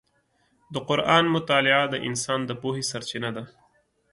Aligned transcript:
د 0.73 0.75
قرآن 0.89 1.25
مطالعه 1.35 1.83
د 1.89 1.95
انسان 2.07 2.39
د 2.45 2.51
پوهې 2.61 2.83
سرچینه 2.91 3.29
ده. 3.35 3.43